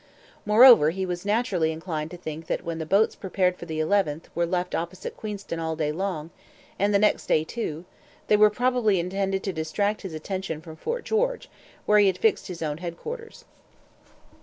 Moreover, 0.47 0.89
he 0.89 1.05
was 1.05 1.27
naturally 1.27 1.71
inclined 1.71 2.09
to 2.09 2.17
think 2.17 2.47
that 2.47 2.63
when 2.63 2.79
the 2.79 2.87
boats 2.87 3.13
prepared 3.15 3.55
for 3.55 3.67
the 3.67 3.79
11th 3.79 4.29
were 4.33 4.47
left 4.47 4.73
opposite 4.73 5.15
Queenston 5.15 5.59
all 5.59 5.75
day 5.75 5.91
long, 5.91 6.31
and 6.79 6.89
all 6.89 6.93
the 6.93 6.97
next 6.97 7.27
day 7.27 7.43
too, 7.43 7.85
they 8.25 8.35
were 8.35 8.49
probably 8.49 8.99
intended 8.99 9.43
to 9.43 9.53
distract 9.53 10.01
his 10.01 10.15
attention 10.15 10.59
from 10.59 10.75
Fort 10.75 11.03
George, 11.05 11.51
where 11.85 11.99
he 11.99 12.07
had 12.07 12.17
fixed 12.17 12.47
his 12.47 12.63
own 12.63 12.79
headquarters. 12.79 13.45